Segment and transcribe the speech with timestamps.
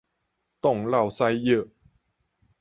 [0.63, 1.67] 擋落屎藥